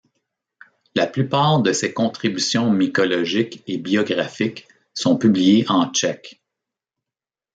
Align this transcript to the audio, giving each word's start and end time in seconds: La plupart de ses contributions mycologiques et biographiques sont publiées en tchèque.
La 0.95 1.05
plupart 1.05 1.61
de 1.61 1.73
ses 1.73 1.93
contributions 1.93 2.71
mycologiques 2.71 3.61
et 3.67 3.77
biographiques 3.77 4.67
sont 4.95 5.15
publiées 5.15 5.63
en 5.69 5.91
tchèque. 5.91 6.41